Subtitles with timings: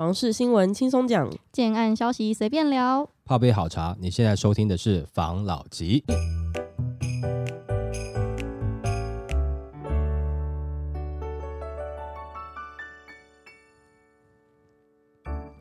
[0.00, 3.94] 房事新闻轻松讲，建案消息随便聊，泡杯好茶。
[4.00, 6.02] 你现在收听的是房老吉。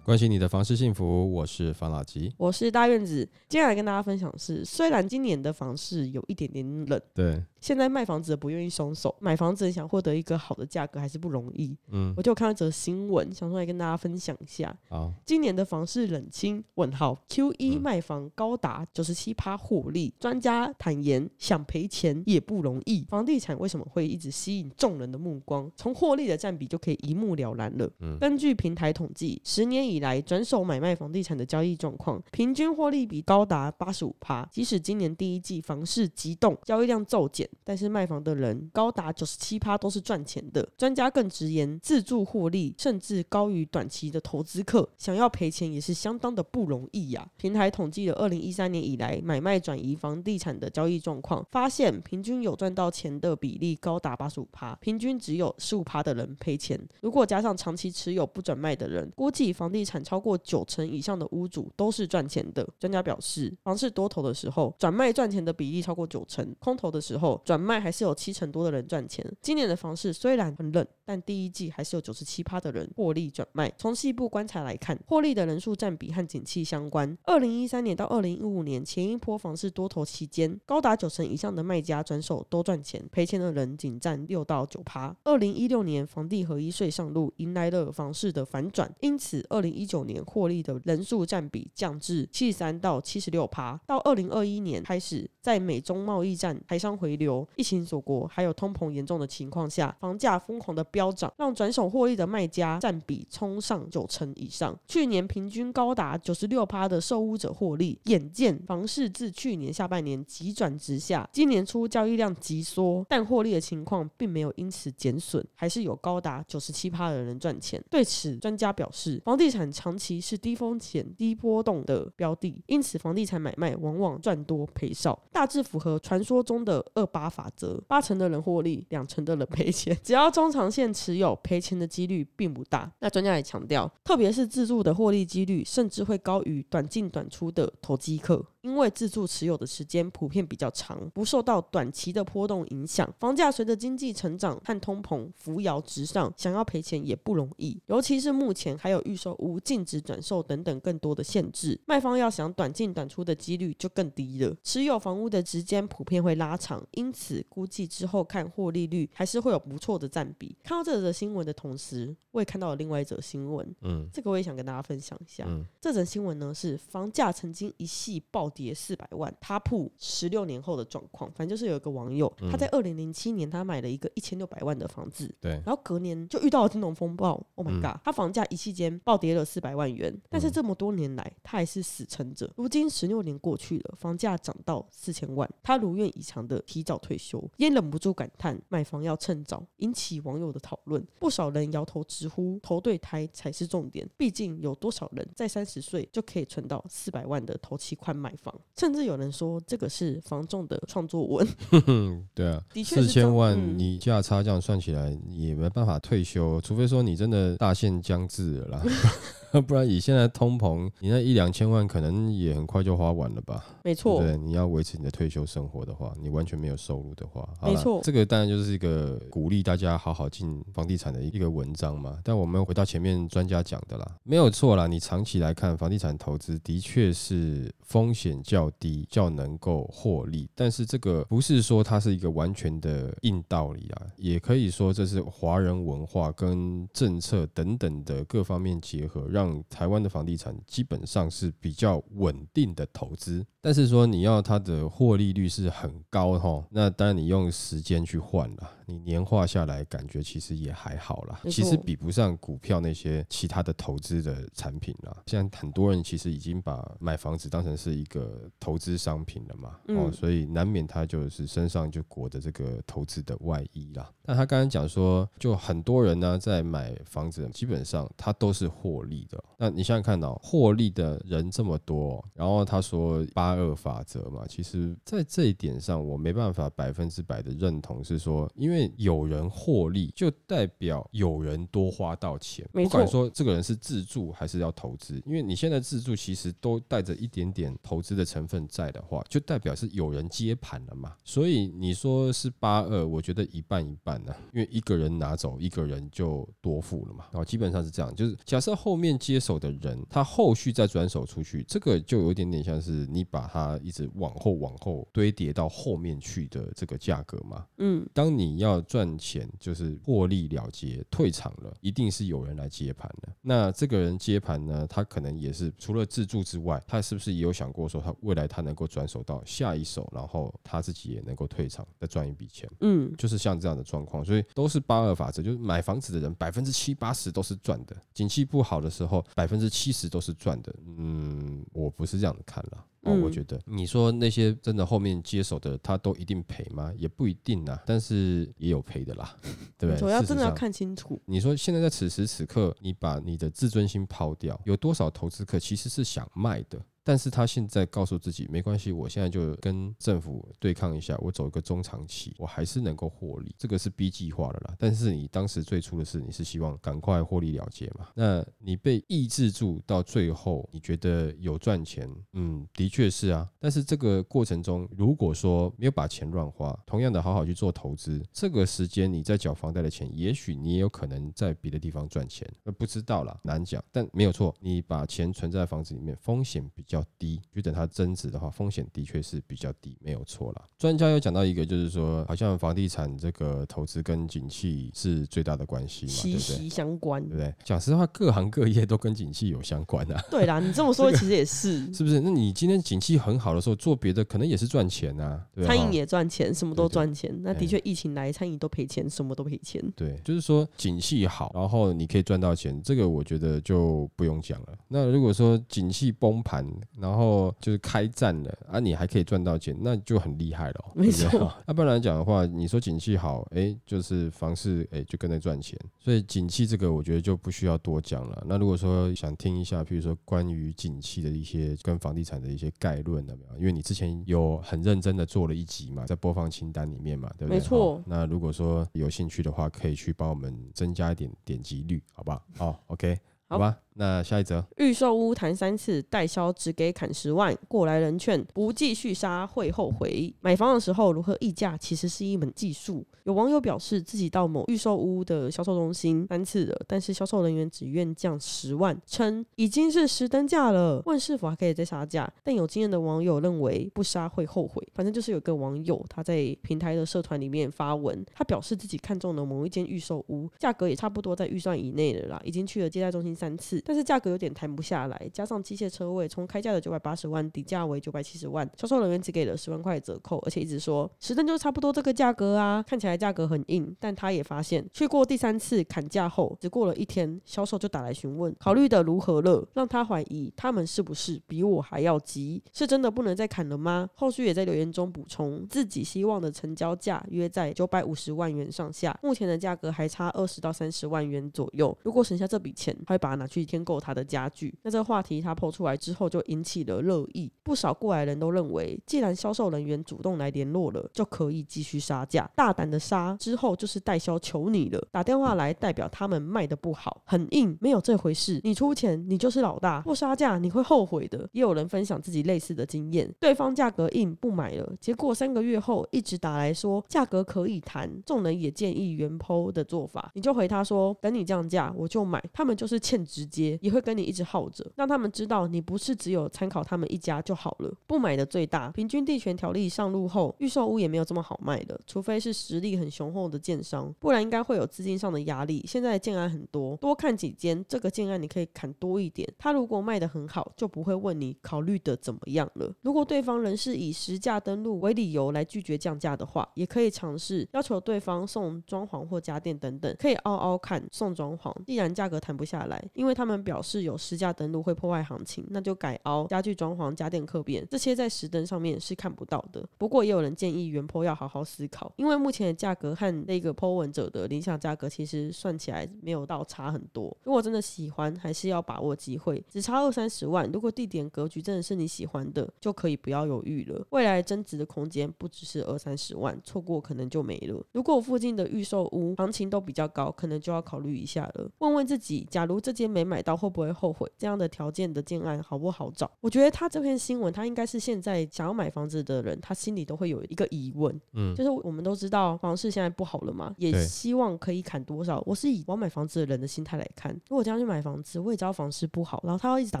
[0.04, 3.26] 关心你的房事幸福，我是房老吉，我是大院子。
[3.48, 11.76] 接下来跟大家分享是，虽然今年的房市有一点点冷，对，现在卖房子的不愿意松手，买房子想获得一个好的价格还是不容易。
[11.90, 14.72] 嗯，我就看到一则新闻，想出来跟大家分享一下。
[14.88, 16.62] 好，今年的房市冷清？
[16.76, 23.04] 问号，Q 一卖房高达九十七趴获利，专家坦言想赔钱也不容易。
[23.08, 25.68] 房地产为什么会一直吸引众人的目光？
[25.74, 27.90] 从获利的占比就可以一目了然了。
[27.98, 34.46] 嗯，根据平台统计，十年以以来转手买卖房地产的交易状况，平均获利比高达八十五趴。
[34.52, 40.66] 即使今年第一季房市急冻，交易量骤减，但是卖房的人高达九十七趴都是赚钱的。
[40.76, 56.80] 专家更直言，自住获利甚至高于短期的投资客，想要赔钱也是相当的不容易呀、平台统计了二零一三年以来买卖转移房地产的交易状况，发现平均有赚到钱的比例高达八十五趴，平均只有十五趴的人赔钱。
[57.00, 62.66] 如果加上长期持有不转卖的人，估计房地产超过九成以上的屋主都是赚钱的。
[62.78, 69.24] 专家表示，房市多头的时候，转卖赚钱的比例超过九成；空头的时候，转卖还是有七成多的人赚钱。
[69.40, 73.72] 今年的房市虽然很冷，但第一季还是有九十七趴的人获利转卖。
[73.78, 77.16] 从细部观察来看，获利的人数占比和景气相关。
[77.24, 85.16] 二零一三年到二零一五年前一波房市多头期间，高达九成以上的卖家转手都赚钱，赔钱的人仅占六到九趴。
[85.24, 90.16] 二零一六年房地合一税上路，迎来了房市的反转，因此二零一九年。
[90.26, 93.80] 获利的人数占比降至七十三到七十六趴。
[93.86, 97.25] 到二零二一年开始，在美中贸易战、台商回流、
[97.56, 104.78] 疫情锁国，还有通膨严重的情况下，房价疯狂的飙涨，让转手获利的卖家占比冲上九成以上。
[104.86, 107.98] 去年平均高达九十六趴的售屋者获利。
[108.04, 117.82] 眼见房市自去年下半年急转直下，今年初交易量急缩，但获利的情况并没有因此减损，还是有高达九十七趴的人赚钱。
[117.90, 129.96] 对此，专家表示，房地产长期是低风险、低波动的标的，因此房地产买卖往往赚多赔少，大致符合传说中的二八法则：八成的人获利，两成的人赔钱。
[130.04, 132.92] 只要中长线持有，赔钱的几率并不大。
[132.98, 138.44] 那专家也强调，特别是自助的获利几率，甚至会高于短进短出的投机客。
[138.66, 147.80] 因为自住持有的时间普遍比较长，不受到短期的波动影响，房价随着经济成长和通膨扶摇直上，想要赔钱也不容易。
[147.86, 154.52] 尤其是目前还有预售屋禁止转售等等更多的限制，卖方要想短进短出的几率就更低了。
[154.64, 160.56] 持有房屋的时间普遍会拉长，因此估计之后看获利率还是会有不错的占比。
[160.64, 165.44] 看到这则新闻的同时，我也看到了另外一则新闻，嗯，这个我也想跟大家分享一下。
[165.46, 182.50] 嗯，这则新闻呢是房价曾经一系暴跌四百万，他铺十六年后的状况，反正就是有一个网友，嗯、他在二零零七年他买了一个一千六百万的房子，对，然后隔年就遇到了金融风暴，Oh my god，、嗯、他房价一期间暴跌了四百万元，但是这么多年来他还是死撑着。
[182.56, 191.04] 如今十六年过去了，房价涨到四千万，他如愿以偿的提早退休，也忍不住感叹买房要趁早，引起网友的讨论。
[191.20, 198.45] 不少人摇头直呼投对胎才是重点，毕竟有多少人在三十岁就可以存到四百万的头期款买房？
[198.76, 201.46] 甚至有人说这个是房仲的创作文。
[202.34, 208.82] 对啊，四千万你价差这样算起来也没办法退休，除非说你真的大限将至了啦。
[209.66, 213.64] 不然以现在通膨，你那一两千万可能也很快就花完了吧？
[213.82, 222.18] 没错，对，你要维持你的退休生活的话，你完全没有收入的话，没错，这个当然就是一个鼓励大家好好进房地产的一个文章嘛。
[222.22, 230.48] 但我们回到前面专家讲的啦，没有错啦，你长期来看房地产投资的确是风险较低，较能够获利。
[230.54, 239.56] 但是这个不是说它是一个完全的硬道理啊，也可以说这是华人文化跟政策等等的各方面结合让。
[239.68, 255.14] 台湾的房地产基本上是比较稳定的投资，但是说你要它的获利率是很高哈，那当然你用时间去换了，你年化下来感觉其实也还好啦，其实比不上股票那些其他的投资的产品啦。
[255.26, 264.10] 现在很多人其实已经把买房子当成是一个投资商品了嘛，哦，所以难免他就是身上就裹着这个投资的外衣啦。
[264.24, 269.25] 那他刚刚讲说，就很多人呢在买房子，基本上他都是获利。
[269.28, 269.42] 的。
[269.58, 282.68] 那你想想看哦，获利的人这么多，然后他说八二法则嘛，其实在这一点上，我没办法百分之百的认同，是说因为有人获利，就代表有人多花到钱。
[282.72, 291.14] 不管说这个人是自住还是要投资，因为你现在自住其实都带着一点点投资的成分在的话，就代表是有人接盘了嘛。
[291.24, 297.26] 所以你说是八二，我觉得一半一半呢、啊，因为一个人拿走，一个人就多付了嘛。
[297.32, 307.66] 然后基本上是这样，就是假设后面接手的人，他后续再转手出去，这个就有点点像是你把它一直往后往后堆叠到后面去的这个价格嘛。
[307.78, 313.28] 嗯，当你要赚钱，就是获利了结退场了，一定是有人来接盘的。
[313.42, 322.68] 那这个人接盘呢，他可能也是除了自住之外，他是不是也有想过说，他未来他能够转手到下一手，然后他自己也能够退场，再赚一笔钱？
[322.80, 330.74] 嗯，就是像这样的状况，所以都是八二法则，就是买房子的人百分之七八十都是赚的，景气不好的时候百分之七十都是赚的。
[330.98, 332.84] 嗯，我不是这样看了。
[333.02, 336.92] 哦，我觉得你说那些真的后面接手的，他都一定赔吗？
[336.96, 339.36] 也不一定啊，但是也有赔的啦，
[339.78, 340.00] 对不对？
[340.00, 341.22] 主要真的要看清楚。
[341.24, 346.80] 你说现在在此时此刻，你把你的自尊心抛掉，有多少投资客其实是想卖的？
[347.06, 354.74] 但是他现在告诉自己没关系，我现在就跟政府对抗一下，我走一个中长期，我还是能够获利，这个是 B 计划的啦。
[354.76, 358.08] 但是你当时最初的是你是希望赶快获利了结嘛？
[358.16, 362.12] 那你被抑制住到最后，你觉得有赚钱？
[362.32, 363.48] 嗯，的确是啊。
[363.60, 373.80] 但是这个过程中，如果说没有把钱乱花，同样的好好去做投资，这个时间你在缴房贷的钱，也许你也有可能在别的地方赚钱，那不知道啦，难讲。
[373.92, 376.95] 但没有错，你把钱存在房子里面，风险比较。
[376.96, 380.64] 比较低，就等它增值的话，风险的确是比较低，没有错啦。
[380.78, 387.54] 专家有讲到一个，就是说，好像房地产这个投资跟景气是最大的关系嘛，息息相关，对不对？
[387.64, 390.22] 讲实话，各行各业都跟景气有相关啊。
[390.30, 392.20] 对啦，你这么说其实也是， 是不是？
[392.20, 395.46] 那你今天景气很好的时候，做别的可能也是赚钱啊。
[395.64, 397.34] 餐饮也赚钱，什么都赚钱。
[397.42, 399.82] 那的确，疫情来，餐饮都赔钱，什么都赔钱。
[399.94, 404.78] 对，就是说景气好，然后你可以赚到钱，这个我觉得就不用讲了。
[404.88, 406.66] 那如果说景气崩盘，
[406.98, 410.84] 然后就是开战了啊，你还可以赚到钱，那就很厉害了。
[410.94, 411.28] 没错，
[411.66, 418.44] 那、啊、不然来讲的话，你说景气好，哎，就是房市哎就跟着赚钱，所以景气这个我觉得就不需要多讲了。
[418.46, 423.58] 那如果说想听一下，比如说关于景气的一些跟房地产的一些概论有没有？
[423.58, 427.58] 因为你之前有很认真的做了一集嘛，在播放清单里面嘛，对不对？
[427.58, 428.02] 没错。
[428.06, 432.42] 那如果说有兴趣的话，可以去帮我们增加一点点击率，好不好？
[432.56, 433.18] 好，OK，
[433.48, 433.76] 好吧。
[433.98, 440.32] 那下一则，预售屋谈三次代销只给砍十万，过来人劝不继续杀会后悔。
[440.40, 443.04] 买房的时候如何议价，其实是一门技术。
[443.24, 452.30] 有网友表示自己到某预售屋的销售中心三次了，但是销售人员只愿降十万，称已经是实登价了，问是否还可以再杀价。
[452.44, 454.86] 但有经验的网友认为不杀会后悔。
[454.92, 463.82] 反正就是有个网友他在平台的社团里面发文，他表示自己看中了某一间预售屋，价格也差不多在预算以内的啦，已经去了接待中心三次。
[463.86, 473.94] 但是价格有点谈不下来，加上机械车位从开价的九百八十万底价为九百七十万，销售人员只给了十万块折扣，而且一直说实登就差不多这个价格啊，看起来价格很硬。
[474.00, 484.08] 但他也发现，去过第三次砍价后，只过了一天，销售就打来询问考虑的如何了，让他怀疑他们是不是比我还要急，是真的不能再砍了吗？
[484.14, 511.46] 后续也在留言中补充，自己希望的成交价约在九百五十万元上下，目前的价格还差二十到三十万元左右，如果省下这笔钱，他会把它拿去添购他的家具，那这个话题他抛出来之后就引起了热议，不少过来人都认为，既然销售人员主动来联络了，就可以继续杀价，大胆的杀，之后就是代销求你了，打电话来代表他们卖的不好，很硬，没有这回事，你出钱，你就是老大，不杀价你会后悔的。
[511.52, 524.02] 也有人分享自己类似的经验，对方价格硬不买了，结果三个月后一直打来说价格可以谈，众人也建议原 PO 的做法，你就回他说等你降价我就买，他们就是欠直接，也会。
[524.06, 527.92] 跟你一直耗着，让他们知道你不是只有参考他们一家就好了。
[528.06, 535.84] 不买的最大，平均地权条例上路后，预售屋也没有这么好卖的，除非是实力很雄厚的建商，不然应该会有资金上的压力。
[535.88, 539.52] 现在建案很多，多看几间，这个建案你可以砍多一点。
[539.58, 542.94] 他如果卖得很好，就不会问你考虑的怎么样了。
[543.02, 551.74] 如果对方仍是以实价登录为理由来拒绝降价的话，也可以尝试要求对方送装潢或家电等等，可以凹凹看送装潢。
[551.84, 559.86] 既然价格谈不下来，因为他们表示有实价登录会破坏行情，那就改凹家具装潢、家电客变这些在实登上面是看不到的。
[559.98, 567.34] 不过也有人建议原坡要好好思考，因为目前的价格和那个 po 文者的理想价格其实算起来没有到差很多。
[567.44, 570.70] 如果真的喜欢，还是要把握机会，只差二三十万。
[570.72, 574.04] 如果地点格局真的是你喜欢的，就可以不要犹豫了。
[574.10, 577.84] 未来增值的空间不只是二三十万，错过可能就没了。
[577.92, 581.70] 如果附近的预售屋行情都比较高，可能就要考虑一下了。
[581.78, 584.30] 问问自己，假如这间没买到，会不会后悔？
[584.36, 586.30] 这样的条件的建案好不好找？
[586.40, 595.42] 我觉得他这篇新闻，他应该是现在想要买房子的人，他心里都会有一个疑问，嗯，就是我们都知道房市现在不好了嘛，也希望可以砍多少。
[595.46, 600.00] 我是以我要买房子的人的心态来看，如果这样去买房子，我也知道房市不好，然后他要一直打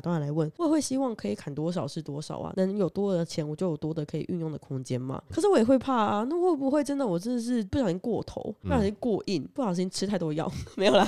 [0.00, 2.52] 断来问，我也会希望可以砍多少是多少啊？
[2.56, 5.22] 能有多的钱，我就有多的可以运用的空间嘛。
[5.30, 11.06] 可是我也会怕啊，那会不会真的我真的是不小心过头，不小心过硬，不小心吃太多药， 没有啦。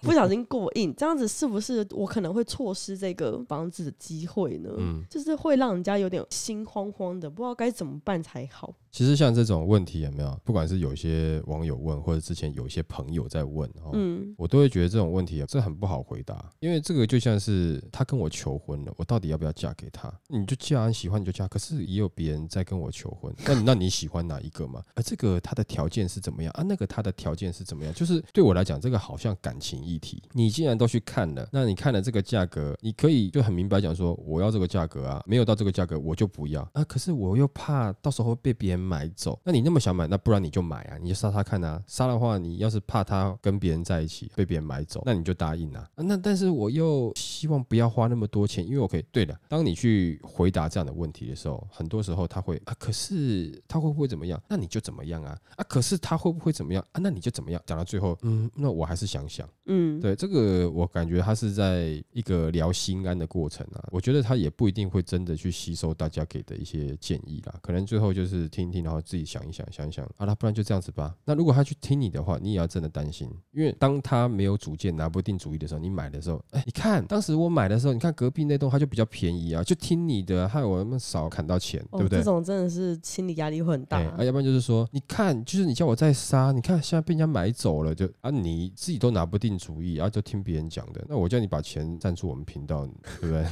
[0.06, 4.70] 不小心过硬，这样子是不是我可能会错失这个房子的机会呢？
[4.78, 8.74] 嗯，就是会让人家有点心慌慌的，不知道该怎么办才好。
[8.98, 10.40] 其实像这种问题有没有？
[10.42, 20.12] 不管是有些网友问，或者之前有一些朋友在问，嗯，我都会觉得这种问题啊，这很不好回答，因为这个就像是他跟我求婚了，我到底要不要嫁给他？
[20.26, 24.82] 你就嫁，你喜欢你就嫁，可是也有别人在跟我求婚，那那你喜欢哪一个嘛？
[24.96, 26.64] 而这个他的条件是怎么样啊？
[26.64, 27.94] 那个他的条件是怎么样？
[27.94, 30.20] 就是对我来讲，这个好像感情议题。
[30.32, 36.82] 你既然都去看了，那你看了这个价格，你可以就很明白讲说，我要这个价格啊，没有到这个价格我就不要啊。
[36.82, 41.82] 可是我又怕到时候被别人买走，那你那么想买，那不然你就买啊，你就杀他看啊。
[41.86, 45.88] 杀的话，你要是怕他跟别人在一起被别人买走，那你就答应啊。
[45.94, 49.04] 啊那但是我又希望不要花那么多钱，因为我可以。
[49.12, 54.40] 对的，当你去回答这样的问题的时候，很多时候他会啊，可是他会不会怎么样？
[54.48, 55.36] 那你就怎么样啊？
[55.56, 57.00] 啊，可是他会不会怎么样啊？
[57.02, 57.60] 那你就怎么样？
[57.66, 63.84] 讲到最后，嗯，那我还是想想，嗯，对，这个我感觉他是在一个聊心安的过程啊。
[63.90, 71.14] 我觉得他也不一定会真的去吸收大家给的一些建议啦，可能最后就是听然后自己想一想，想一想，好了，不然就这样子吧。
[71.24, 82.18] 那如果他去听你的话，你也要真的担心，因为当他没有主见、拿不定主意的时候，你买的时候，哎，你看当时我买的时候，你看隔壁那栋他就比较便宜啊，就听你的，害我那么少砍到钱，对不对？
[82.18, 83.98] 这种真的是心理压力会很大。
[83.98, 92.86] 啊，要不然就是说，你看，就是你叫我再杀，你看现在被人家买走了，就啊你自己都拿不定主意，然啊就听别人讲的，那我叫你把钱赞助我们频道，
[93.20, 93.46] 对不对？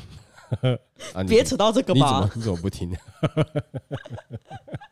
[1.14, 1.22] 啊！
[1.24, 2.00] 别扯到这个吧。
[2.00, 2.94] 你怎么你怎么不听？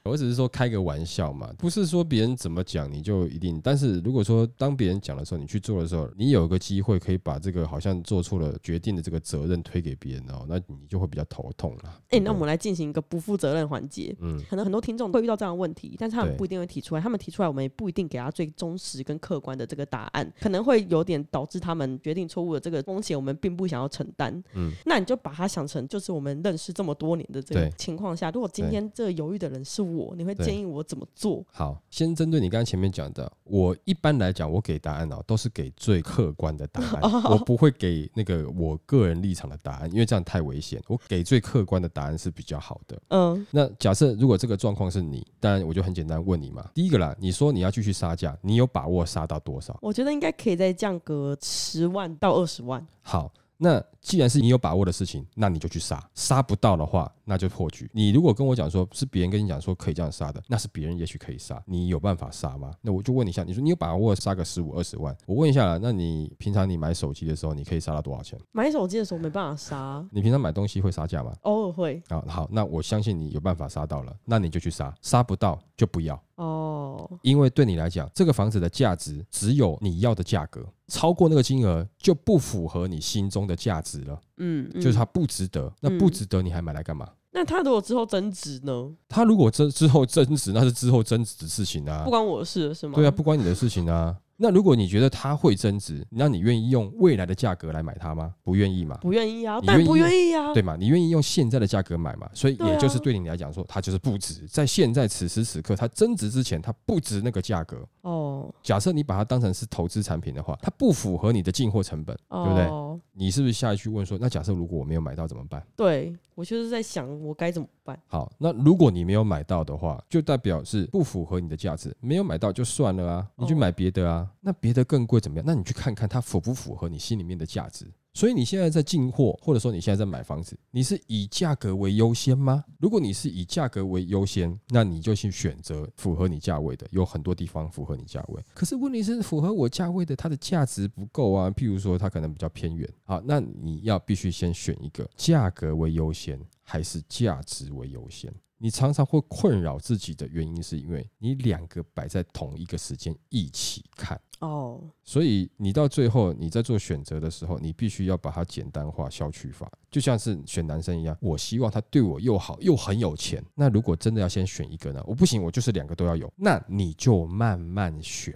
[0.05, 3.59] 我只是说开个玩笑嘛，不是说别人怎么讲你就一定。
[3.65, 11.83] 但是如果说当别人讲的时候，你去做的时候，你有个机会可以把这个好像做错了决定的这个责任推给别人哦，那你就会比较头痛了。
[12.11, 14.15] 哎、欸，那我们来进行一个不负责任环节。
[14.21, 17.01] 嗯，可能很多听众会遇到这样的问题，但是他们不一定会提出来。
[17.01, 24.45] 他们提出来，我们也不一定给他最忠实跟客观的这个答案，可能会有点导致他们决定错误的这个风险，我们并不想要承担。
[24.55, 31.45] 嗯，那你就把他想成就是我们认识这么多年的这个情况下，如果今天这犹豫的人是我，你会建议我怎么做？
[31.53, 40.83] 好，先针对你刚刚前面讲的，我一般来讲，我给答案哦，都是给最客观的答案，我不会给那个我个人立场的答案，因为这样太危险。
[40.89, 42.99] 我给最客观的答案是比较好的。
[43.09, 46.71] 嗯，那假设如果这个状况是你，当然我就很简单问你嘛。
[46.73, 49.79] 第一个啦，你说你要继续杀价，你有把握杀到多少？
[49.83, 52.87] 我觉得应该可以再降个十万到二十万。
[53.03, 53.31] 好。
[53.65, 57.91] 那既然是你有把握的事情，那你就去杀，杀不到的话，那就破局。
[57.95, 62.71] 你如果跟我讲说是别人跟你讲说可以这样杀的，那是别人也许可以杀，你有办法杀吗？
[62.83, 65.17] 那我就问你一下，你说你有把握杀个十五二十万？
[65.27, 68.39] 我问一下啦，那你平常你买手机的时候，你可以杀到多少钱？
[68.53, 70.07] 买手机的时候没办法杀。
[70.13, 71.33] 你平常买东西会杀价吗？
[71.45, 72.03] 偶尔会。
[72.09, 76.23] 啊，好，那我相信你有办法杀到了，那你就去杀，杀不到就不要。
[76.37, 84.21] 哦，因为对你来讲，这个房子的价值只有你要的价格，超过那个金额就不符合你心中的价值了。
[84.39, 87.09] 嗯，嗯，就是它不值得，那不值得你还买来干嘛？
[87.37, 88.93] 那他如果之后增值呢？
[89.09, 92.95] 他如果之之后增值，那是之后增值的事情啊，不关我的事是吗？
[92.95, 94.17] 对啊，不关你的事情啊。
[94.37, 98.35] 那如果你觉得它会增值，那你愿意用未来的价格来买它吗？
[98.43, 98.99] 不愿意吗？
[99.01, 100.77] 不愿意啊，但不愿意啊，对吗？
[100.79, 102.29] 你愿意用现在的价格买嘛？
[102.35, 104.47] 所以也就是对你来讲说，它就是不值。
[104.49, 107.87] 在现在此时此刻，它增值之前，它不值那个价格。
[108.03, 112.69] 哦，假设你把它当成是投资产品的话，它不符合你的进货成本，对不对？
[113.17, 115.65] 你是不是下一句问说，那假设如果我没有买到怎么办？
[115.77, 117.97] 对，我就是在想，我该怎么办？
[118.09, 124.24] 好，那如果你没有买到的话，就代表是不符合你的价值，没有买到就算了啊，你去买别的啊。
[124.41, 125.45] 那别的更贵怎么样？
[125.47, 127.87] 那你去看看它符不符合你心里面的价值。
[128.17, 132.63] 所以你现在在进货，或者说你现在在买房子，你是以价格为优先吗？
[132.79, 138.41] 如果你是以价格为优先，那你就去选择符合你价位的，有很多地方符合你价位。
[138.55, 141.51] 可是问题是，符合我价位的，它的价值不够啊。
[141.51, 148.33] 譬如说，它可能比较偏远，好，那你要必须先选一个价格为优先，还是价值为优先？
[148.65, 163.45] 你常常会困扰自己的原因，是因为你两个摆在同一个时间一起看哦，所以你到最后你在做选择的时候，你必须要把它简单化、消去法，就像是选男生一样，我希望他对我又好又很有钱。
[163.55, 165.05] 那如果真的要先选一个呢？
[165.07, 168.35] 我不行，我就是两个都要有，那你就慢慢选。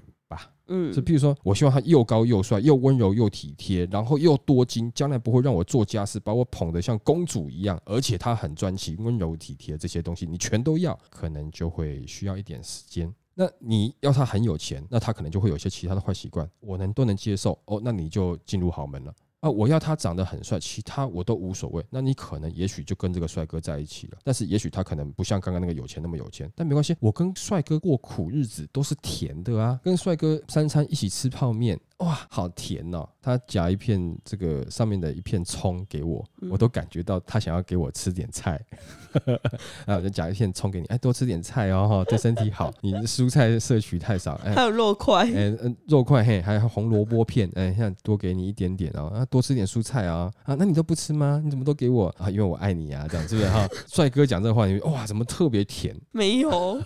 [0.70, 13.10] 嗯，是，譬如说，我希望他又高又帅，又温柔又体贴，然后又多金，将来不会让我做家事，把我捧得像公主一样，而且他很专情、温柔体贴这些东西，你全都要，可能就会需要一点时间。
[13.32, 19.14] 那你要他很有钱，那他可能就会有一些其他的坏习惯，我能都能接受哦，那你就进入豪门了。
[19.40, 21.84] 啊，我要他长得很帅，其他我都无所谓。
[21.90, 31.78] 那你可能也许就跟这个帅哥在一起了，但是也许他可能不像刚刚那个有钱那么有钱，但没关系，我跟帅哥过苦日子都是甜的啊，跟帅哥三餐一起吃泡面。
[31.98, 33.08] 哇，好甜哦！
[33.20, 38.60] 他夹一片这个上面的一片葱给我，我都感觉到他想要给我吃点菜。
[39.84, 42.72] 啊，我就夹一片葱给你，哎，多吃点菜哦，对身体好。
[42.82, 51.40] 你的蔬菜摄取太少，哎，还有肉块，哎，嗯，肉块嘿，还有红萝卜片，哎，像多给你一点点哦，啊，多吃点蔬菜啊，啊，那你都不吃吗？
[51.44, 52.30] 你怎么都给我啊？
[52.30, 53.68] 因为我爱你啊，这样是不是哈？
[53.88, 55.96] 帅哥讲这个话，你哇，怎么特别甜？
[56.12, 56.80] 没有，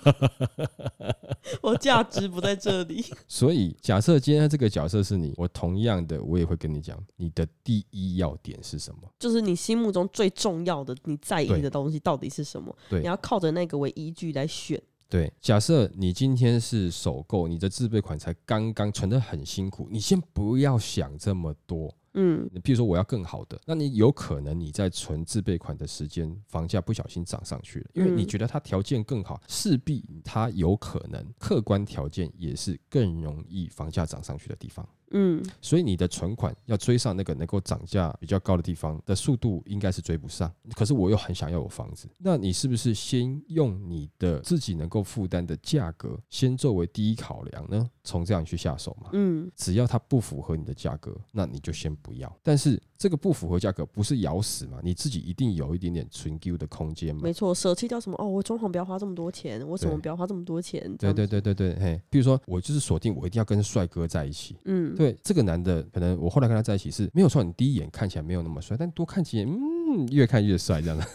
[1.60, 3.04] 我价值不在这里。
[3.28, 5.01] 所以假设今天这个角色。
[5.02, 9.00] 是你，我同样的，我也会跟你讲，你的第一要点是什么？
[9.18, 12.74] 就是你心目中最重要的、你在意的东西到底是什么？
[12.88, 14.80] 对，你要靠着那个为依据来选。
[15.08, 21.94] 对，假设你今天是首购，你的自备款才刚刚存的很辛苦，你先不要想这么多。
[22.14, 34.86] 嗯，你比如说我要更好的，那你有可能你在存自备款的时间，房价不小心涨上去了，因为你觉得它条件更好，势必它有可能客观条件也是更容易房价涨上去的地方。
[35.14, 40.50] 嗯，所以你的存款要追上那个能够涨价比较高的地方的速度，应该是追不上。
[40.74, 47.90] 可是我又很想要有房子，那你是不是先用你的自己能够负担的价格，先作为第一考量呢？
[48.04, 49.10] 从这样去下手嘛。
[49.12, 52.32] 嗯，只要它不符合你的价格，那你就先不要。
[52.42, 54.78] 但是这个不符合价格不是咬死嘛？
[54.82, 57.20] 你自己一定有一点点存 Q 的空间嘛。
[57.22, 58.16] 没错，舍弃掉什么？
[58.18, 60.82] 哦，我装潢不要花这么多钱，我什么不要花这么多钱？
[60.96, 64.56] 对对对对对，嘿，比如说我就是锁定我一定要跟帅哥在一起。
[64.64, 64.94] 嗯。
[64.94, 71.06] 对这个男的，可能我后来跟他在一起是没有错，你第一眼看起来没有那么帅，但多看几眼，嗯，越看越帅，这样的，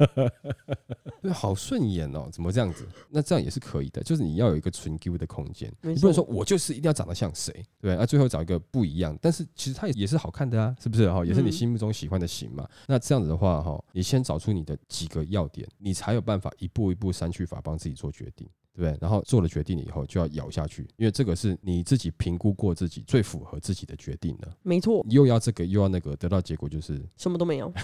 [1.32, 2.86] 好顺眼哦，怎么这样子？
[3.10, 11.24] 那这样也是可以的，就是你要有一个纯 Q 的空间，你不能说我就是一定要长得像谁，对，那最后找一个不一样，但是其实他也也是好看的啊，是不是哈？
[11.24, 12.68] 也是你心目中喜欢的型嘛。
[12.86, 18.48] 那这样子的话哈，你先找出你的几个要点，你才有办法一步一步删去法帮自己做决定。
[18.76, 24.48] 对，然后做了决定以后就要咬下去，因为这个是你自己评估过自己最符合自己的决定的。
[24.62, 27.70] 没错，又要这个又要那个，得到结果就是什么都没有。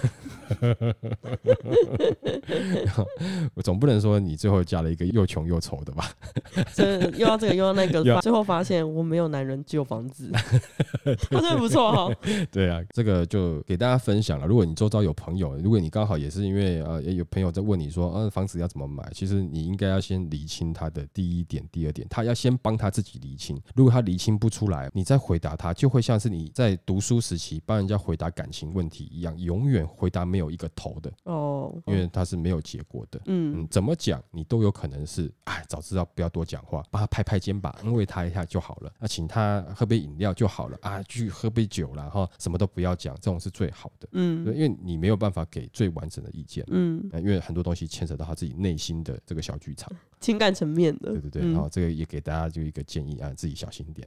[3.55, 6.11] 我总不能说你最后嫁了一个又穷又丑的吧？
[6.73, 10.31] 这又要这个又要那个，最后发现我没有男人，只有房子。
[11.31, 12.11] 真的不错哈。
[12.51, 14.47] 对啊，这个就给大家分享了。
[14.47, 20.87] 如果你周遭有朋友，如果你刚好也是因为呃有朋友在问你说，呃房子要怎么买，其实你应该要先理清他。
[20.97, 23.61] 的第一点、第二点，他要先帮他自己理清。
[23.75, 33.21] 如果他理清不出来，你再回答他，就会像是你在读书时期帮人家回答感情问题一样，永远回答没有一个头的哦，因为他是没有结果的。
[33.27, 38.93] 嗯，嗯，怎么讲你都有可能是，哎，早知道不要多讲话，帮他拍拍肩膀，安慰他一下就好了。
[39.01, 44.09] 那请他喝杯饮料就好了啊，去喝杯酒了哈，什么都不要讲，这种是最好的。
[44.13, 46.65] 嗯，因为你没有办法给最完整的意见。
[46.69, 49.93] 嗯，因为很多东西牵扯到他自己内心的这个小剧场。
[50.19, 54.07] 情感层面的，对对对，然后、嗯、这个也给大家就一个建议啊，自己小心一点。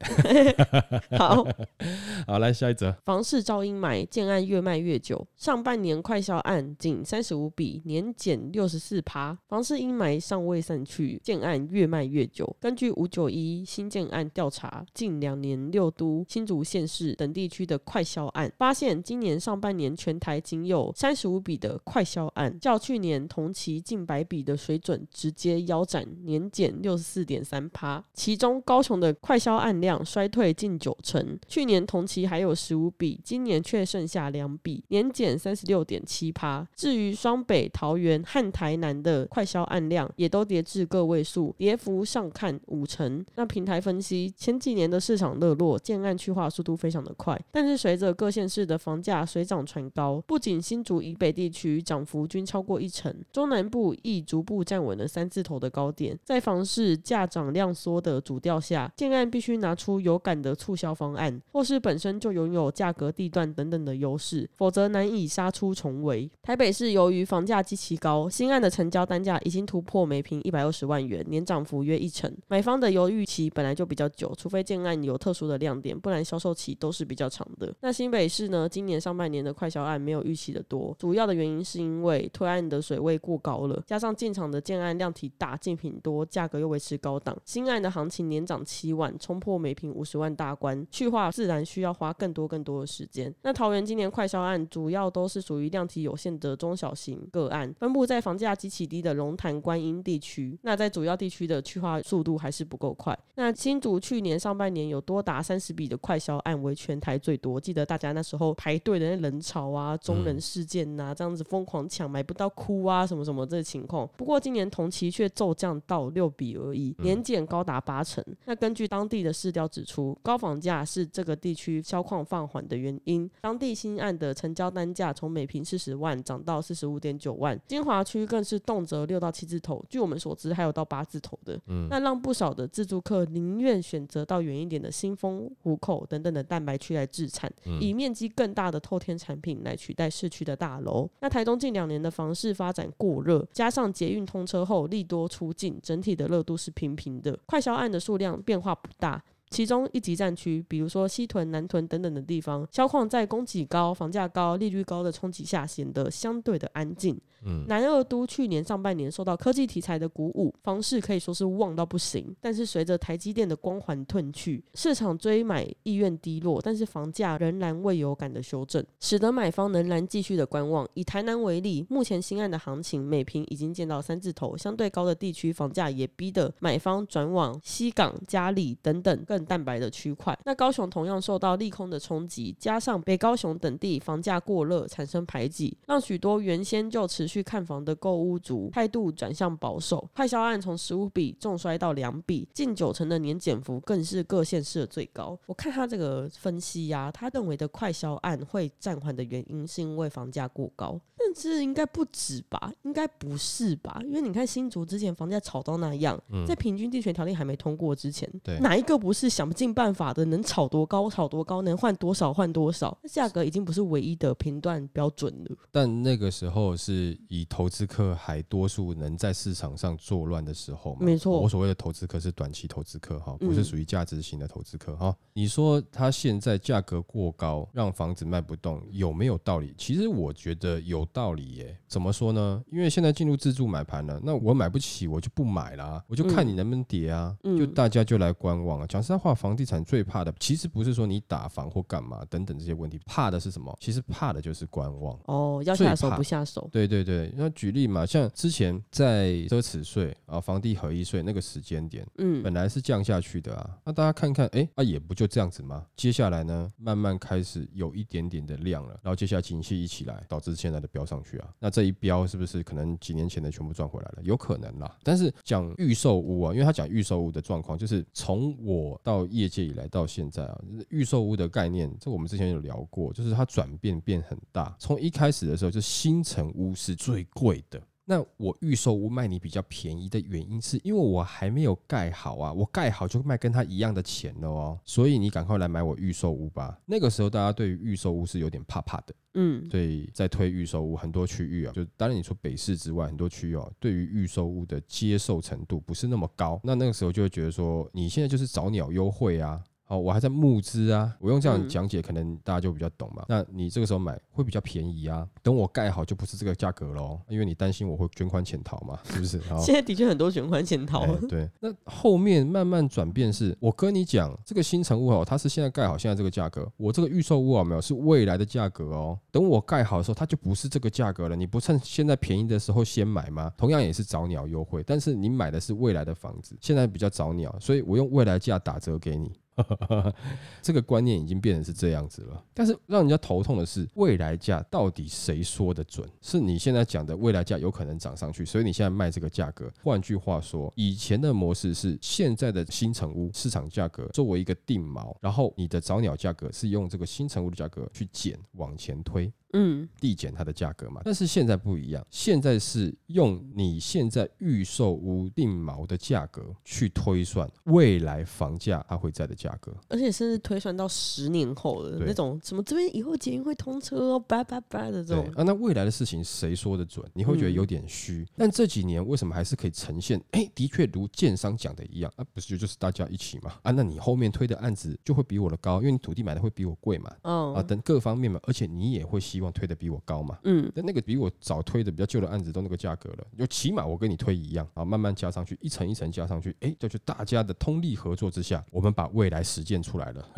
[1.17, 1.48] 好，
[2.28, 2.91] 好，来下一则。
[3.06, 5.26] 房市照阴霾，建案越卖越久。
[5.38, 9.38] 上半年快销案仅三十五笔，年减六十四趴。
[9.48, 12.54] 房市阴霾尚未散去，建案越卖越久。
[12.60, 26.06] 根据五九一新建案调查，近两年六都、新竹县市等地区的快销案，发现今年上半年全台仅有三十五笔的快销案，较去年同期近百笔的水准直接腰斩。
[26.24, 36.68] 年减六十四点三趴，其中高雄的快销案量衰退近九成，去年同期还有十五笔，今年却剩下两笔，年减三十六点七趴。
[36.76, 43.26] 至于双北、桃园和台南的快销案量也都跌至个位数，跌幅上看五成。
[43.36, 56.18] 那平台分析，前几年的市场热络，建案去化速度非常的快，但是随着各县市的房价水涨船高，不仅新竹以北地区涨幅均超过一成，中南部亦逐步站稳了三字头的高点。
[56.24, 66.30] 在房市价涨量缩的主调下，建案必须拿出有感的促销方案，或是本身就拥有价格、地段等等的优势，否则难以杀出重围。
[66.41, 72.34] 台北市由于房价极其高，新案的成交单价已经突破每坪一百二十万元，年涨幅约一成。
[72.47, 77.73] 买方的犹豫期本来就比较久，除非建案有特殊的亮点，不然销售期都是比较长的。
[77.82, 78.67] 那新北市呢？
[78.69, 93.34] 今年上半年的快销案没有预期的多，主要的原因是因为推案的水位过高了，加上进场的建案量体大、竞品多，价格又维持高档，新案的行情年涨七万，冲破每平五十万大关，去化自然需要花更多更多的时间。
[93.42, 100.58] 那桃园今年快销案主要都是属于量体有限的中小型个案，分布在房价极其低的龙潭观音地区。
[100.62, 103.18] 那在主要地区的去化速度还是不够快。
[103.36, 107.60] 那新竹去年上半年有多达三十笔的快销案，为全台最多。
[107.60, 114.08] 记得大家那时候排队的那人潮啊，中人事件呐、啊，这样子疯狂抢，买不到哭啊，什么什么这情况。
[114.18, 118.21] 不过今年同期却骤降到六比而已，年减高达八成。
[118.45, 123.29] 那根据当地的市调指出，高房价是这个地区销矿放缓的原因。
[123.39, 129.82] 当地新案的成交单价从每平四十万涨到四十五点九万，金华区更是动辄六到七字头。
[129.88, 131.58] 据我们所知，还有到八字头的。
[131.67, 141.10] 嗯，那让不少的自住客宁愿选择到远一点的新丰、湖口等等的蛋白区来置产，以面积更大的透天产品来取代市区的大楼。
[141.21, 149.24] 那台东近两年的房市发展过热，加上捷运通车后利多出尽，整体的热度是平平的，快销案的数量变化不大。
[149.50, 157.19] 其中一级战区，比如说西屯、南屯等等的地方，销矿在供给高、房价高、利率高的冲击下，显得相对的安静。
[157.67, 162.36] 南二都去年上半年受到科技题材的鼓舞，房市可以说是旺到不行。
[162.41, 170.88] 但是随着台积电的光环褪去，市场追买意愿低落，但是房价仍然未有感的修正，使得买方仍然继续的观望。
[170.93, 190.10] 以台南为例，目前新案的行情每坪已经见到三字头，相对高的地区房价也逼得买方转往西港、佳丽等等更蛋白的区块，那高雄同样受到利空的冲击，加上北高雄等地房价过热，产生排挤，让许多原先就持续看房的购屋族态度转向保守。
[190.15, 195.39] 快销案从十五笔重摔到两笔，近九成的年减幅更是各县市的最高。
[195.46, 202.74] 我看他这个分析呀、啊，他认为的快销案会暂缓的原因是因为房价过高，但是应该不止吧？
[202.82, 204.02] 应该不是吧？
[204.04, 209.30] 因为你看新竹之前房价炒到那样，在平均地权条例还没通过之前，对哪一个不是？
[209.30, 215.56] 想尽办法的，能炒多高炒多高，能换多少换多少，那价格已经不是唯一的评断标准了。
[215.72, 220.99] 但那个时候是以投资客还多数能在市场上作乱的时候嘛？
[221.01, 225.08] 没错，我所谓的投资客是短期投资客哈，不是属于价值型的投资客哈。
[225.10, 229.73] 嗯、你说他现在价格过高，让房子卖不动，有没有道理？
[229.77, 231.75] 其实我觉得有道理耶。
[231.88, 232.63] 怎么说呢？
[232.71, 237.36] 因为现在进入自助买盘了，那我买不起，我就不买啦，我就看你能不能跌啊。
[237.43, 238.86] 嗯、就大家就来观望啊。
[238.86, 239.29] 讲实在话。
[239.39, 243.73] 房地产最怕的，其实不是说你打房或干嘛等等这些问题，怕的是什么？
[243.79, 245.17] 其实怕的就是观望。
[245.27, 246.67] 哦，要下手不下手。
[246.73, 255.86] 对对对，那举例嘛，像之前在奢侈税啊、房地合一税那个时间点，嗯，本来是降下去的啊，那大家看看，哎，啊也不就这样子吗？
[255.95, 261.50] 接下来呢，慢慢开始有一点点的量了，然后接下来景气一起来，导致现在的飙上去啊。
[261.60, 264.19] 那这一飙是不是可能几年前的全部赚回来了？
[264.24, 264.98] 有可能啦。
[265.04, 274.76] 但是讲预售屋啊，因为他讲预售屋的状况，就是从我到业界以来到现在啊，预售屋的概念，这我们之前有聊过，就是它转变变很大。
[274.80, 277.82] 从一开始的时候，就新城屋是最贵的。
[278.04, 284.80] 那我预售屋卖你比较便宜的原因，是因为我还没有盖好啊，我盖好就卖跟他一样的钱了哦。
[284.84, 286.76] 所以你赶快来买我预售屋吧。
[286.88, 296.60] 那个时候大家对于预售屋是有点怕怕的，嗯，所以在推预售屋很多区域啊，就当然你说北市之外很多区域哦，对于预售屋的接受程度不是那么高。
[296.64, 299.64] 那那个时候就会觉得说，你现在就是找鸟优惠啊。
[299.89, 301.12] 好，我还在募资啊。
[301.19, 303.25] 我用这样讲解，可能大家就比较懂嘛。
[303.28, 305.28] 那你这个时候买会比较便宜啊。
[305.41, 309.41] 等我盖好就不是这个价格喽，因为你担心我会捐款潜逃嘛，是不是？
[309.60, 311.08] 现在的确很多捐款潜逃。
[311.28, 316.71] 对，那后面慢慢转变是，我跟你讲，这个新城屋哦，它是现在盖好现在这个价格。
[316.78, 319.17] 我这个预售屋有没有是未来的价格哦？
[319.32, 321.36] 等我盖好的时候，它就不是这个价格了。
[321.36, 323.52] 你不趁现在便宜的时候先买吗？
[323.58, 329.32] 同样也是早鸟优惠，但是你买的是未来的房子，现在比较早鸟，所以我用未来价打折给你。
[330.62, 336.08] 这个观念已经变成是这样子了，但是让人家头痛的是，未来价到底谁说的准？
[336.22, 339.72] 是你现在讲的未来价有可能涨上去，所以你现在卖这个价格。
[339.84, 349.32] 换句话说，以前的模式是现在的新城屋市场价格作为一个定锚，然后你的早鸟价格是用这个新城屋的价格去减往前推。
[349.54, 367.04] 嗯，递减它的价格嘛，但是现在不一样，现在是用你现在预售屋定锚的价格去推算未来房价它会在的价格，而且甚至推算到十年后的那种什么这边以后捷运会通车哦，叭叭叭的这种啊，那未来的事情谁说的准？
[367.16, 370.22] 你会觉得有点虚，但这几年为什么还是可以呈现？
[370.30, 379.38] 哎，的确如建商讲的一样啊，不是就就是大家一起嘛啊，那你后面推的案子就会比我的高，因为你土地买的会比我贵嘛，嗯啊等各方面嘛，而且你也会希。
[379.39, 380.38] 希望推的比我高嘛？
[380.43, 390.30] 嗯，但那个比我早推的比较旧的案子都那个价格了，就起码我跟你推一样啊，慢慢加上去，一层一层加上去，哎，就是大家的通力合作之下，我们把未来实践出来了。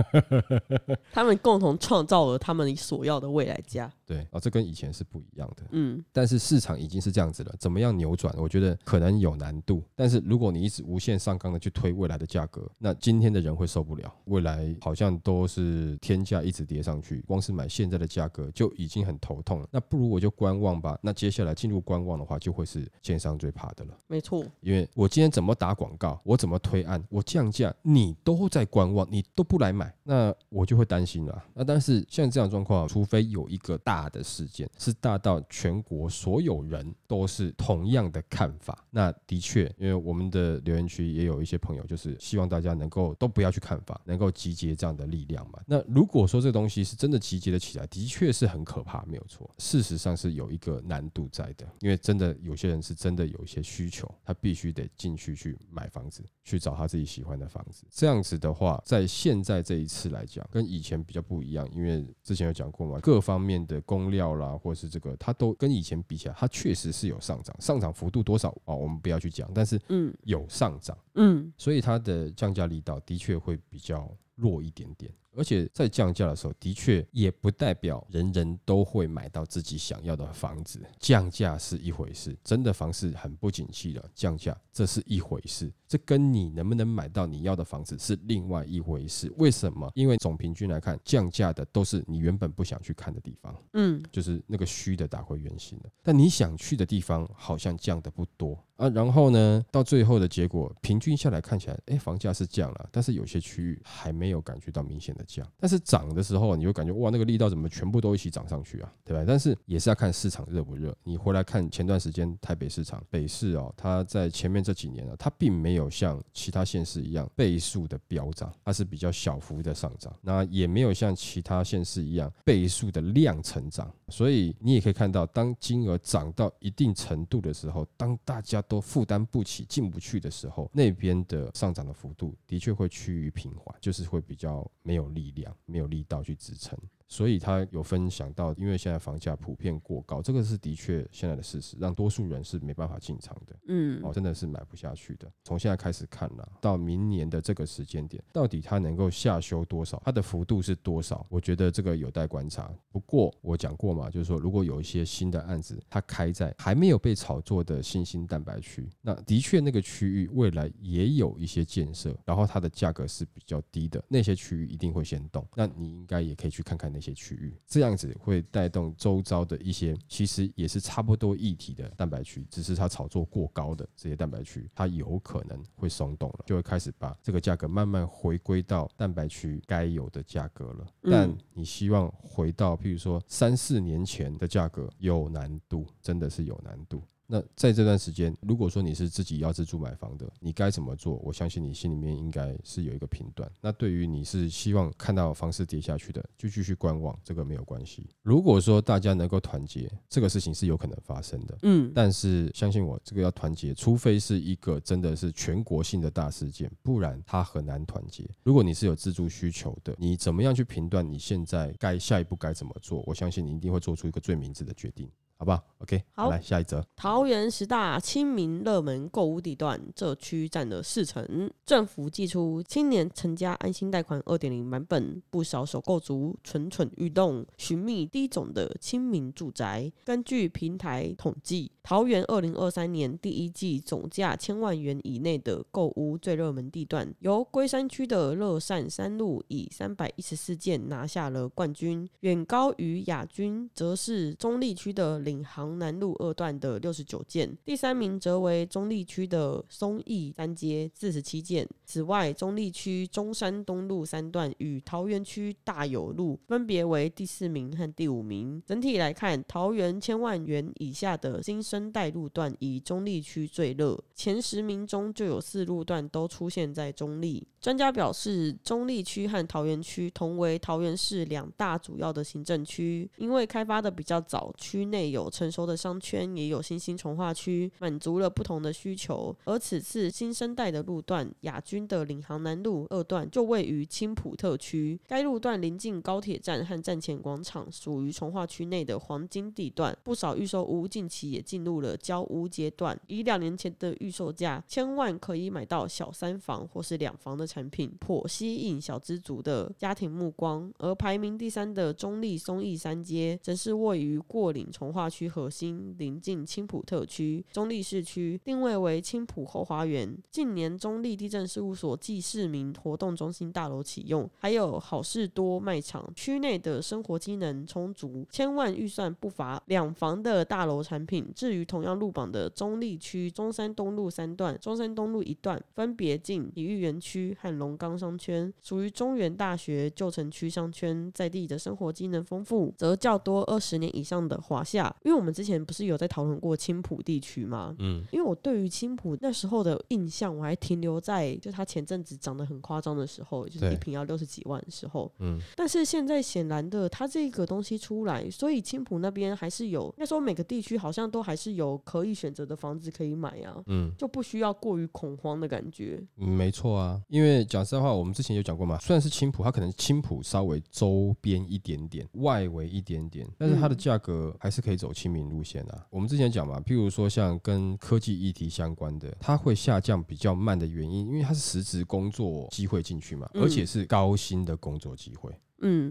[1.12, 3.92] 他们共同创造了他们所要的未来价。
[4.06, 5.64] 对啊，这跟以前是不一样的。
[5.72, 8.32] 嗯，但是市场已经是这样子了，怎么样扭转？
[8.38, 9.82] 我觉得可能有难度。
[9.96, 14.14] 但是如果你一直无限上纲的去推未来的价格，那今天的人会受不了。
[14.26, 19.02] 未来好像都是天价一直跌上去，光是买现在的价格就已经。
[19.02, 21.00] 已经很头痛了，那不如我就观望吧。
[21.02, 23.98] 那接下来进入观望的话，就会是建商最怕的了。
[24.06, 31.42] 没错，因为我今天怎么打广告，我怎么推案，我降价，你都在观望，你都不来买，那我就会担心了。
[31.54, 45.60] 那但是像这样状况，除非有一个大的事件，是大到全国所有人都是同样的看法，那的确，因为我们的留言区也有一些朋友，就是希望大家能够都不要去看法，能够集结这样的力量嘛。
[45.66, 48.81] 那如果说这个东西是真的集结了起来，的确是很可。
[48.84, 57.86] 怕没有错，事实上是有一个难度在的，因为真的有些人是真的有一些需求，他必须得进去去买房子，去找他自己喜欢的房子。
[57.90, 68.74] 这样子的话，在现在这一次来讲，跟以前比较不一样，因为之前有讲过嘛，各方面的工料啦，或是这个，它都跟以前比起来，它确实是有上涨，上涨幅度多少啊？
[68.74, 75.12] 我们不要去讲，但是嗯，有上涨，嗯，所以它的降价力道的确会比较弱一点点。
[75.36, 80.82] 而且在降价的时候，的确也不代表人人都会买到自己想要的房子。
[81.00, 89.32] 降价是一回事，真的房市很不景气了，降价这是一回事，这跟你能不能买到你要的房子是另外一回事。
[89.38, 89.90] 为什么？
[89.96, 95.90] 因为总平均来看，降价的都是你原本不想去看的地方，嗯，就是那个虚的打回原形了。
[96.04, 98.58] 但你想去的地方好像降的不多。
[98.78, 105.48] 啊，然后呢，到最后的结果，平均下来看起来，哎，房价是降了，但是有些区域还没有感觉到明显的降。
[105.58, 109.24] 但是涨的时候，你就感觉哇，那个力道怎么全部都一起涨上去啊，对吧？
[109.28, 110.96] 但是也是要看市场热不热。
[111.04, 120.14] 你回来看前段时间台北市场，北市哦，它在前面这几年呢，它并没有像其他县市一样倍数的飙涨，它是比较小幅的上涨。
[120.22, 123.92] 那也没有像其他县市一样倍数的量成长。
[124.10, 136.78] 所以你也可以看到，当金额涨到一定程度的时候，当大家都负担不起、进不去的时候，那边的上涨的幅度的确会趋于平缓，就是会比较没有力量、没有力道去支撑。
[137.12, 143.54] 所以他有分享到，因为现在房价普遍过高，这个是的确现在的事实，让多数人是没办法进场的。
[143.68, 145.30] 嗯，哦，真的是买不下去的。
[145.44, 150.02] 从现在开始看了，到明年的这个时间点，到底它能够下修多少？
[150.06, 151.26] 它的幅度是多少？
[151.28, 152.72] 我觉得这个有待观察。
[152.94, 165.46] 不过我讲过嘛，就是说如果有一些新的案子，它开在还没有被炒作的新兴蛋白区，那的确那个区域未来也有一些建设，然后它的价格是比较低的，那些区域一定会先动。
[165.58, 167.01] 那你应该也可以去看看那。
[167.02, 180.86] 一些区域，这样子会带动周遭的一些，其实也是差不多一体的蛋白区，只是它炒作过高的这些蛋白区，它有可能会松动了，就会开始把这个价格慢慢回归到蛋白区该有的价格了。
[181.02, 187.02] 但你希望回到，譬如说三四年前的价格，有难度，真的是有难度。
[187.32, 191.16] 那在这段时间，如果说你是自己要自住买房的，你该怎么做？
[191.24, 193.50] 我相信你心里面应该是有一个评断。
[193.62, 198.06] 那对于你是希望看到房市跌下去的，就继续观望，这个没有关系。
[198.22, 201.58] 如果说大家能够团结，这个事情是有可能发生的。
[201.62, 208.30] 嗯，但是相信我，这个要团结，除非是一个真的是全国性的大事件，不然它很难团结。
[208.44, 213.02] 如果你是有自住需求的，你怎么样去评断你现在该下一步该怎么做？
[213.08, 215.10] 我相信你一定会做出一个最明智的决定。
[215.42, 216.86] 好不好？OK，好，来下一则。
[216.96, 221.52] 桃园十大亲民热门购物地段，这区占了四成。
[221.66, 229.92] 政府寄出青年成家安心贷款二点零版本，不少首购族蠢蠢欲动，寻觅低总的亲民住宅。
[230.06, 251.68] 根据平台统计，桃园二零二三年第一季总价千万元以内的购屋最热门地段，由龟山区的乐善三路以三百一十四件拿下了冠军，远高于亚军，则是中立区的领航南路二段的六十九件，第三名则为中立区的松义三街四十七件。
[251.84, 258.62] 此外，中立区中山东路三段与桃园区大有路分别为第四名和第五名。
[258.66, 267.42] 整体来看，桃园千万元以下的新生代路段以中坜区最热，前十名中就有四路段都出现在中坜。
[267.62, 275.32] 专家表示，中坜区和桃园区同为桃园市两大主要的行政区，因为开发的比较早，区内有。
[275.32, 279.34] 成熟的商圈，也有新兴重划区，满足了不同的需求。
[279.46, 289.98] 而此次新生代的路段，亚军的领航南路二段就位于青埔特区，该路段临近高铁站和站前广场，属于重划区内的黄金地段。
[290.04, 300.72] 不少预售屋近期也进入了交屋阶段，以两年前的预售价千万可以买到小三房或是两房的产品，颇吸引小资族的家庭目光。
[300.78, 310.18] 而排名第三的中立松义三街，则是位于过岭重划区核心临近青埔特区，中立市区定位为青埔后花园。
[310.30, 321.28] 近年中立地震事务所暨市民活动中心大楼启用，还有好事多卖场，区内的生活机能充足，千万预算不乏两房的大楼产品。
[321.36, 334.94] 至于同样入榜的中立区中山东路三段、中山东路一段，分别进体育园区和龙岗商圈，属于中原大学旧城区商圈，在地的生活机能丰富，则较多二十年以上的华夏。
[335.04, 337.76] 因为我们之前不是有在讨论过青浦地区吗？
[337.80, 345.12] 嗯，因为我对于青浦那时候的印象，我还停留在就它前阵子涨得很夸张的时候，就是一瓶要六十几万的时候。
[345.20, 353.62] 嗯，但是现在显然的，它这个东西出来，所以青浦那边还是有，应该说每个地区好像都还是有可以选择的房子可以买啊。
[353.66, 356.02] 嗯，就不需要过于恐慌的感觉。
[356.18, 364.92] 嗯，没错啊，因为讲实在话，我们之前有讲过嘛，虽然是青浦，它可能青浦稍微周边一点点，外围一点点，但是它的价格还是可以走。
[364.92, 375.32] 亲民路线啊，我们之前讲嘛，譬如说像跟科技议题相关的，它会下降比较慢的原因，因为它是实质工作机会进去嘛，而且是高薪的工作机会。
[375.32, 375.38] 嗯，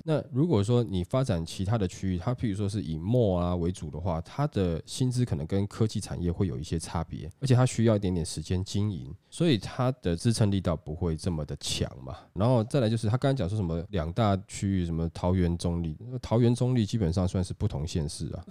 [0.05, 12.17] 那如果说你发展其他的区域，它譬如说是以 mall 啊为主的话，它的薪资可能跟科技产业会有一些差别，而且它需要一点点时间经营，所以它的支撑力道不会这么的强嘛。
[12.35, 18.45] 然后再来就是他刚刚讲说什么两大区域，什么桃园中立，桃园中立基本上算是不同县市啊。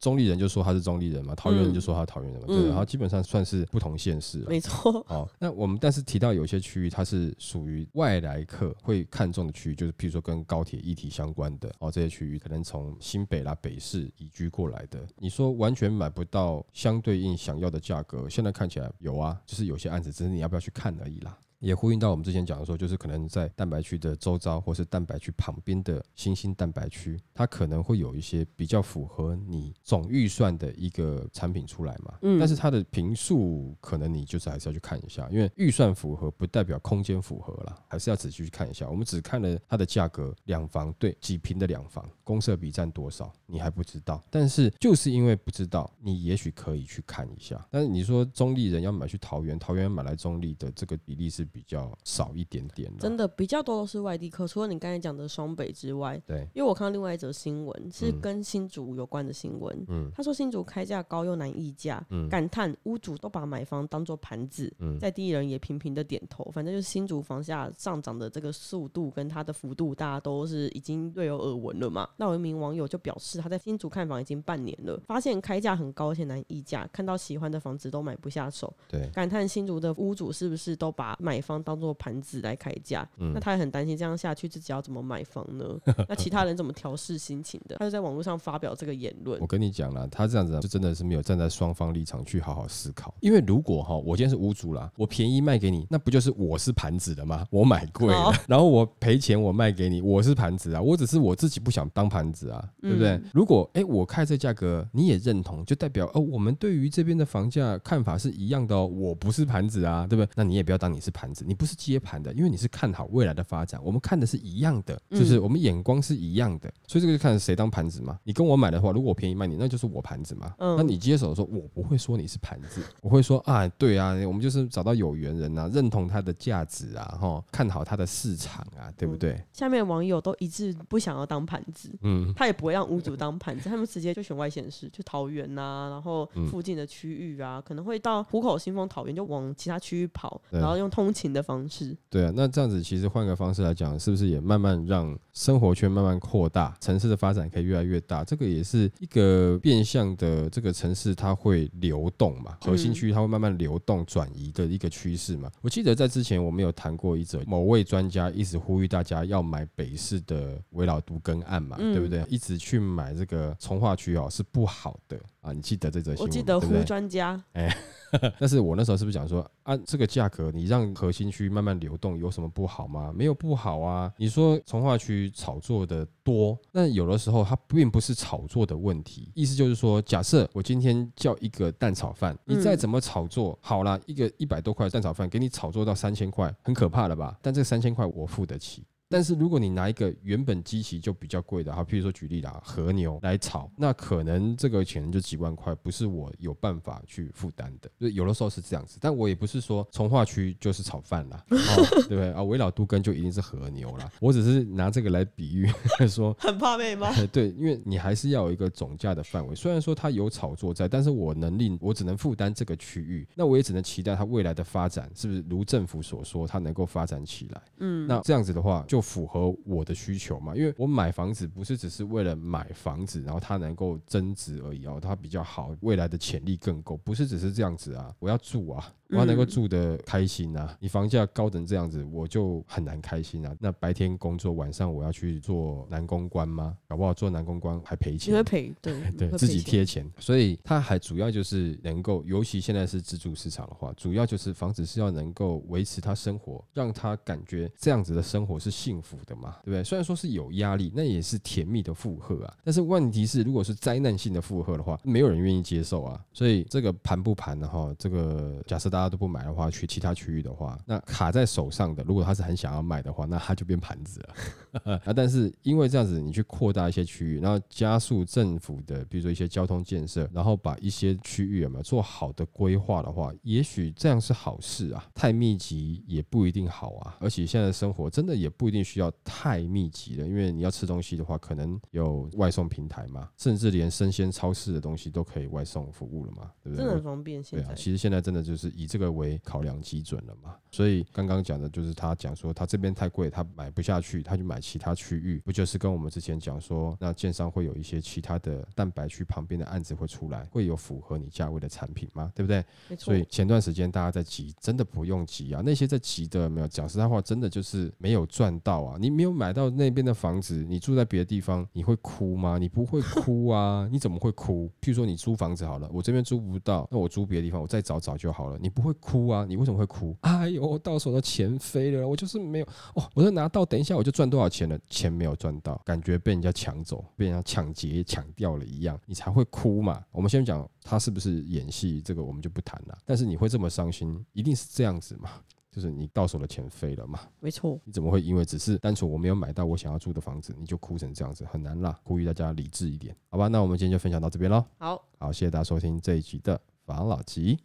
[0.00, 4.38] 中立人就说他是中立人嘛，桃园人就说他是桃园人嘛，对，然后基本上算是不同县市。
[4.48, 5.04] 没错。
[5.08, 9.91] 哦，那我们但是提到有些区域，它是属于外来客会看中的区域，就是。
[9.96, 21.38] 比如说跟高铁一体相关的哦，这些区域可能从新北啦、北市移居过来的，你说完全买不到相对应想要的价格，现在看起来有啊，就是有些案子，只是你要不要去看而已啦。
[21.62, 32.18] 也呼应到我们之前讲的说，就是可能在蛋白区的周遭，或是蛋白区旁边的新兴蛋白区，它可能会有一些比较符合你总预算的一个产品出来嘛。
[32.22, 32.36] 嗯。
[32.36, 38.88] 但是它的坪数可能你就是还是要去看一下，因为预算符合不代表空间符合啦，还是要仔细去看一下。
[38.90, 44.20] 我们只看了它的价格，两房对几平的两房，公设比占多少，你还不知道。
[44.30, 47.64] 但是就是因为不知道，你也许可以去看一下。
[47.70, 51.46] 但是你说中立人要买去桃园，桃园买来中立的这个比例是。
[51.52, 72.08] 比较少一点点，真的比较多都是外地客，除了你刚才讲的双北之外，对，因为我看到另外一则新闻是跟新竹有关的新闻，嗯，他说新竹开价高又难议价，嗯，感叹屋主都把买房当做盘子，嗯，在地人也频频的点头，反正就是新竹房价上涨的这个速度跟它的幅度，大家都是已经略有耳闻了嘛。
[72.16, 85.64] 那有一名网友就表示他在新竹看房已经半年了，发现开价很高且难议价，看到喜欢的房子都买不下手，对，感叹新竹的屋主是不是都把买方当做盘子来开价，嗯、那他也很担心这样下去自己要怎么买房呢？
[86.08, 87.76] 那其他人怎么调试心情的？
[87.78, 89.40] 他就在网络上发表这个言论。
[89.40, 93.12] 我跟你讲了，他这样子就真的是没有站在双方立场去好好思考。
[93.20, 97.44] 因为如果哈，我今天是屋主啦，我便宜卖给你，那不就是我是盘子的吗？
[97.50, 103.10] 我买贵了，哦、 然后我赔钱我卖给你，我是盘子啊，我只是我自己不想当盘子啊，对不对？
[103.10, 108.86] 嗯、如果哎、欸，我开这价格你也认同，就代表哦，我们对于这边的房价看法是一样的哦。
[108.86, 110.30] 我不是盘子啊，对不对？
[110.36, 113.80] 那你也不要当你是盘子，你不是接盘的，因为你是看好未来的发展。
[113.84, 118.18] 我们看的是一样的，就是我们眼光是一样的，嗯、所以这个就看谁当盘子嘛。
[118.24, 120.54] 你跟我买的话，如果我便宜卖你，那就是我盘子嘛。
[120.58, 129.32] 嗯、那你接手的时候，我不会说你是盘子，我会说啊，对啊，我们就是找到有缘人啊，认同它的价值啊，哈，看好它的市场啊，对不对？
[129.32, 141.96] 嗯、下面网友都一致不想要当盘子，嗯，他也不会让屋主当盘子，他们直接就选外县市，就桃园呐、啊，然后附近的区域啊，嗯、可能会到虎口、新丰、桃园，就往其他区域跑，然后用通勤的方式。
[142.08, 148.24] 对啊，那这样子其实换个方式来讲，是不是也慢慢让生活圈慢慢扩大，城市的发展可以越来越大？
[148.24, 155.50] 这个也是一个变相的，这个城市它会流动嘛，核心区它会慢慢流动转移的一个趋势嘛。
[155.60, 162.24] 我记得在之前我们有谈过一则，某位专家一直呼吁大家要买北市的围老都更案嘛，对不对？
[162.28, 165.52] 一直去买这个从化区哦，是不好的啊。
[165.52, 166.28] 你记得这则新闻？
[166.28, 167.76] 我记得胡专家，哎。
[168.38, 173.10] 但是我那时候是不是讲说，按、啊、这个价格，你让核心区慢慢流动，有什么不好吗？
[173.16, 174.12] 没有不好啊。
[174.18, 179.32] 你说从化区炒作的多，那有的时候它并不是炒作的问题。
[179.32, 187.38] 意思就是说，假设我今天叫一个蛋炒饭，你再怎么炒作，好啦，一个一百多块蛋炒饭给你炒作到三千块，很可怕了吧？
[187.40, 188.84] 但这三千块我付得起。
[189.12, 197.90] 但是如果你拿一个原本基期就比较贵的好，譬如说举例啦，和牛来炒，那可能这个钱就几万块，不是我有办法去负担的。
[198.00, 202.42] 就有的时候是这样子，但我也不是说从化区就是炒饭啦， 哦、对不对啊？
[202.42, 204.10] 围绕都更就一定是和牛啦。
[204.18, 205.70] 我只是拿这个来比喻
[206.08, 207.12] 说，很怕被骂。
[207.30, 209.54] 对，因为你还是要有一个总价的范围。
[209.54, 217.60] 虽然说它有炒作在，但是我能力我只能负担这个区域，那我也只能期待它未来的发展是不是如政府所说，它能够发展起来。
[217.76, 219.01] 嗯，那这样子的话就。
[219.02, 220.54] 符合我的需求嘛？
[220.54, 228.14] 因为我买房子不是只是为了买房子，然后它能够增值而已哦，它比较好，未来的潜力更够，不是只是这样子啊。
[228.18, 230.76] 我要住啊，我要能够住得开心啊。
[230.80, 233.54] 你房价高成这样子，我就很难开心啊。
[233.58, 236.76] 那白天工作，晚上我要去做男公关吗？
[236.88, 240.08] 搞不好做男公关还赔钱，你会赔，对 对，自己贴钱。
[240.18, 249.82] 所以它还主要就是能够，尤其现在是自住市场的话，主要就是房子是要能够维持他生活，让他感觉这样子的生活是幸幸福的嘛，对不对？
[249.82, 252.54] 虽然说是有压力，那也是甜蜜的负荷啊。
[252.62, 256.22] 但是问题是，如果是灾难性的负荷的话，没有人愿意接受啊。
[256.30, 265.00] 所以这个盘不盘的话，这个假设大家都不买的话，去其他区域的话，那卡在手上的，如果他是很想要卖的话，那他就变盘子了。
[265.16, 275.06] 但是因为这样子，你去扩大一些区域，然后加速政府的，比如说一些交通建设，然后把一些区域有没有做好的规划的话，也许这样是好事啊。
[275.14, 277.16] 太密集也不一定好啊。
[277.20, 279.12] 而且现在生活真的也不一定需要。
[279.24, 286.78] 太密集了，因为你要吃东西的话，可能有外送平台嘛，甚至连生鲜超市的东西都可以外送服务了嘛，对不对？
[286.78, 287.42] 真的很方便。
[287.42, 290.54] 现在，对啊，其实现在真的就是以这个为考量基准了嘛。
[290.70, 302.30] 所以刚刚讲的就是他讲说他这边太贵，他买不下去，他就买其他区域，不就是跟我们之前讲说，那建商会有一些其他的蛋白区旁边的案子会出来，会有符合你价位的产品吗？
[302.34, 302.64] 对不对？
[302.88, 303.06] 没错。
[303.06, 305.62] 所以前段时间大家在急，真的不用急啊。
[305.64, 308.96] 那些在急的没有讲实在话，真的就是没有赚到啊。
[308.98, 312.58] 你没有买到那边的房子，你住在别的地方，你会哭吗？
[312.58, 314.70] 你不会哭啊， 你怎么会哭？
[314.80, 318.58] 譬如说你租房子好了，我这边租不到，那我租别的地方，我再找找就好了。
[318.58, 319.44] 你不会哭啊？
[319.48, 320.16] 你为什么会哭？
[320.22, 324.78] 哎呦，我到手的钱飞了，我就是没有哦，我就拿到，等一下我就赚多少钱了？
[324.88, 330.02] 钱没有赚到，感觉被人家抢走，被人家抢劫抢掉了一样，你才会哭嘛。
[330.10, 332.98] 我们先讲他是不是演戏，这个我们就不谈了。
[333.04, 335.30] 但是你会这么伤心，一定是这样子嘛。
[335.72, 337.18] 就是你到手的钱飞了嘛？
[337.40, 337.80] 没错。
[337.84, 341.46] 你怎么会因为只是单纯我没有买到我想要住的房子，你就哭成这样子？
[341.46, 341.98] 很难啦！
[342.04, 343.48] 呼吁大家理智一点，好吧？
[343.48, 344.62] 那我们今天就分享到这边喽。
[344.76, 347.58] 好，好，谢谢大家收听这一集的房老吉，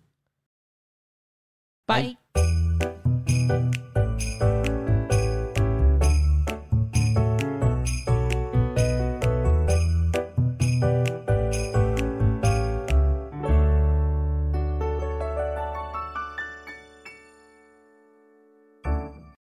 [1.86, 2.16] 拜。